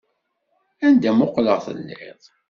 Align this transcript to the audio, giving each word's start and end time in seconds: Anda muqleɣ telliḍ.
Anda 0.87 1.11
muqleɣ 1.17 1.57
telliḍ. 1.65 2.21